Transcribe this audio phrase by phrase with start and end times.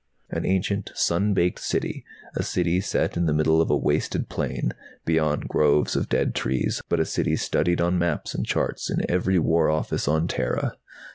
[0.31, 2.03] An ancient, sun baked City,
[2.35, 4.71] a City set in the middle of a wasted plain,
[5.05, 7.81] beyond groves of dead trees, a City seldom seen by Terrans but a City studied
[7.85, 10.73] on maps and charts in every War Office on Terra.